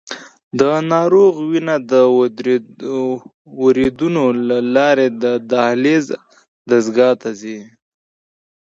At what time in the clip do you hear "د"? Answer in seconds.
0.59-0.61, 1.91-1.93, 5.23-5.25